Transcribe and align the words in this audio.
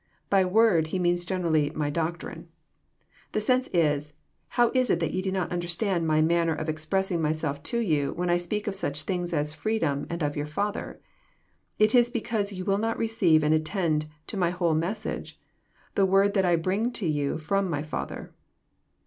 By 0.31 0.45
"word," 0.45 0.87
He 0.87 0.97
means 0.97 1.27
generally 1.27 1.69
My 1.69 1.91
doctrine. 1.91 2.47
'*— 2.75 3.05
The 3.33 3.39
sense 3.39 3.67
is, 3.71 4.13
How 4.47 4.71
is 4.73 4.89
it 4.89 4.99
that 4.99 5.13
ye 5.13 5.21
do 5.21 5.31
not 5.31 5.51
understand 5.51 6.07
My 6.07 6.23
manner 6.23 6.55
of 6.55 6.67
express 6.67 7.11
ing 7.11 7.21
Myself 7.21 7.61
to 7.61 7.77
you, 7.77 8.11
when 8.13 8.27
I 8.27 8.37
speak 8.37 8.65
of 8.65 8.73
such 8.73 9.03
things 9.03 9.31
as 9.31 9.53
freedom 9.53 10.07
and 10.09 10.23
of 10.23 10.35
<your 10.35 10.47
father'? 10.47 10.99
It 11.77 11.93
is 11.93 12.09
because 12.09 12.51
ye 12.51 12.63
will 12.63 12.79
not 12.79 12.97
receive 12.97 13.43
and 13.43 13.53
attend 13.53 14.07
to 14.25 14.37
My 14.37 14.49
whole 14.49 14.73
message,— 14.73 15.39
the 15.93 16.07
word 16.07 16.33
that 16.33 16.45
I 16.45 16.55
bring 16.55 16.91
to 16.93 17.05
you 17.05 17.37
from 17.37 17.69
My 17.69 17.83
Father." 17.83 18.33